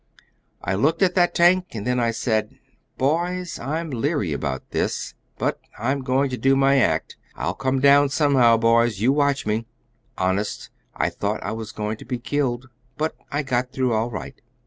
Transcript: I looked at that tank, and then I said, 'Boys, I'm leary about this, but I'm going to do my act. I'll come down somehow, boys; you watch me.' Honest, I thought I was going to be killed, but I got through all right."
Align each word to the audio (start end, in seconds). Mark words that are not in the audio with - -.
I 0.63 0.73
looked 0.73 1.03
at 1.03 1.13
that 1.13 1.35
tank, 1.35 1.67
and 1.75 1.85
then 1.85 1.99
I 1.99 2.09
said, 2.09 2.57
'Boys, 2.97 3.59
I'm 3.59 3.91
leary 3.91 4.33
about 4.33 4.71
this, 4.71 5.13
but 5.37 5.59
I'm 5.77 6.01
going 6.01 6.31
to 6.31 6.37
do 6.39 6.55
my 6.55 6.77
act. 6.79 7.17
I'll 7.35 7.53
come 7.53 7.79
down 7.79 8.09
somehow, 8.09 8.57
boys; 8.57 8.99
you 8.99 9.11
watch 9.13 9.45
me.' 9.45 9.67
Honest, 10.17 10.71
I 10.95 11.11
thought 11.11 11.43
I 11.43 11.51
was 11.51 11.71
going 11.71 11.97
to 11.97 12.05
be 12.05 12.17
killed, 12.17 12.67
but 12.97 13.15
I 13.31 13.43
got 13.43 13.71
through 13.71 13.93
all 13.93 14.09
right." 14.09 14.41